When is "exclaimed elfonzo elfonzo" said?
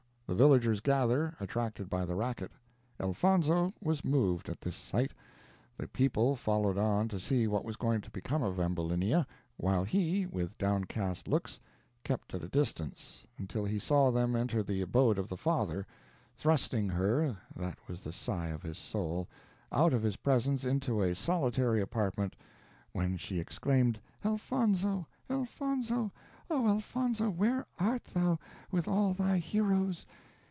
23.37-26.09